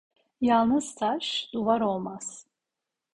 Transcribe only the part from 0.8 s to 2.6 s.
taş, duvar olmaz.